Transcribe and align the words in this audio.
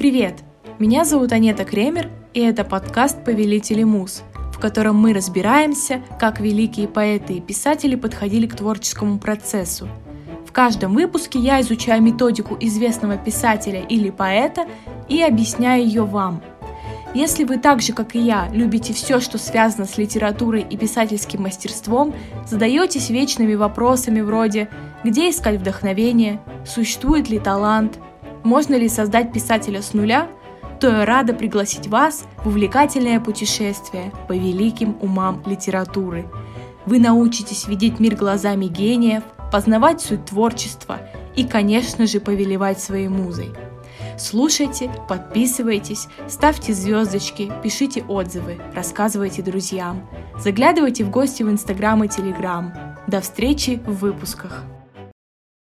Привет! 0.00 0.36
Меня 0.78 1.04
зовут 1.04 1.30
Анета 1.30 1.66
Кремер, 1.66 2.08
и 2.32 2.40
это 2.40 2.64
подкаст 2.64 3.22
«Повелители 3.22 3.82
муз», 3.82 4.22
в 4.50 4.58
котором 4.58 4.96
мы 4.96 5.12
разбираемся, 5.12 6.00
как 6.18 6.40
великие 6.40 6.88
поэты 6.88 7.34
и 7.34 7.40
писатели 7.42 7.96
подходили 7.96 8.46
к 8.46 8.56
творческому 8.56 9.18
процессу. 9.18 9.90
В 10.46 10.52
каждом 10.52 10.94
выпуске 10.94 11.38
я 11.38 11.60
изучаю 11.60 12.02
методику 12.02 12.56
известного 12.58 13.18
писателя 13.18 13.82
или 13.82 14.08
поэта 14.08 14.64
и 15.06 15.20
объясняю 15.20 15.84
ее 15.84 16.06
вам. 16.06 16.42
Если 17.12 17.44
вы 17.44 17.58
так 17.58 17.82
же, 17.82 17.92
как 17.92 18.16
и 18.16 18.20
я, 18.20 18.48
любите 18.54 18.94
все, 18.94 19.20
что 19.20 19.36
связано 19.36 19.84
с 19.84 19.98
литературой 19.98 20.62
и 20.62 20.78
писательским 20.78 21.42
мастерством, 21.42 22.14
задаетесь 22.46 23.10
вечными 23.10 23.54
вопросами 23.54 24.22
вроде 24.22 24.70
«Где 25.04 25.28
искать 25.28 25.60
вдохновение?», 25.60 26.40
«Существует 26.64 27.28
ли 27.28 27.38
талант?», 27.38 27.98
можно 28.42 28.74
ли 28.74 28.88
создать 28.88 29.32
писателя 29.32 29.82
с 29.82 29.94
нуля, 29.94 30.28
то 30.80 30.88
я 30.88 31.04
рада 31.04 31.34
пригласить 31.34 31.88
вас 31.88 32.24
в 32.42 32.48
увлекательное 32.48 33.20
путешествие 33.20 34.12
по 34.28 34.32
великим 34.32 34.96
умам 35.00 35.42
литературы. 35.46 36.26
Вы 36.86 36.98
научитесь 36.98 37.68
видеть 37.68 38.00
мир 38.00 38.16
глазами 38.16 38.66
гениев, 38.66 39.22
познавать 39.52 40.00
суть 40.00 40.24
творчества 40.24 41.00
и, 41.36 41.44
конечно 41.44 42.06
же, 42.06 42.20
повелевать 42.20 42.80
своей 42.80 43.08
музой. 43.08 43.52
Слушайте, 44.18 44.90
подписывайтесь, 45.08 46.08
ставьте 46.28 46.74
звездочки, 46.74 47.50
пишите 47.62 48.02
отзывы, 48.02 48.58
рассказывайте 48.74 49.42
друзьям. 49.42 50.06
Заглядывайте 50.38 51.04
в 51.04 51.10
гости 51.10 51.42
в 51.42 51.50
Инстаграм 51.50 52.02
и 52.04 52.08
Телеграм. 52.08 52.72
До 53.06 53.20
встречи 53.20 53.80
в 53.86 53.94
выпусках! 54.00 54.64